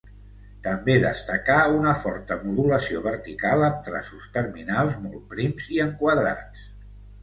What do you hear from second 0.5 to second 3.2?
També destacar una forta modulació